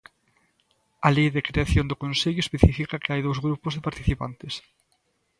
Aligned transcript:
A 1.07 1.07
Lei 1.15 1.29
de 1.35 1.45
creación 1.49 1.85
do 1.87 1.99
Consello 2.03 2.41
especifica 2.43 3.01
que 3.01 3.11
hai 3.13 3.21
dous 3.23 3.39
grupos 3.45 3.73
de 3.73 3.85
participantes. 3.87 4.53